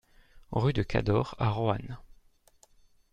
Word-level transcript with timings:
Rue 0.49 0.73
de 0.73 0.81
Cadore 0.81 1.35
à 1.37 1.51
Roanne 1.51 1.99